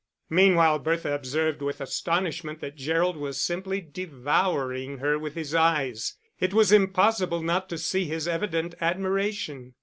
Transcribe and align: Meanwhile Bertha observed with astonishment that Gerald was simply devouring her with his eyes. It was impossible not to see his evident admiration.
Meanwhile 0.31 0.79
Bertha 0.79 1.13
observed 1.13 1.61
with 1.61 1.79
astonishment 1.79 2.59
that 2.59 2.75
Gerald 2.75 3.17
was 3.17 3.39
simply 3.39 3.79
devouring 3.81 4.97
her 4.97 5.19
with 5.19 5.35
his 5.35 5.53
eyes. 5.53 6.15
It 6.39 6.55
was 6.55 6.71
impossible 6.71 7.43
not 7.43 7.69
to 7.69 7.77
see 7.77 8.05
his 8.05 8.27
evident 8.27 8.73
admiration. 8.81 9.75